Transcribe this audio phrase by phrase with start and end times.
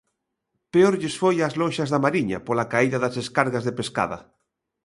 [0.73, 4.17] Peor lles foi ás lonxas da Mariña, pola caída das descargas de pescada.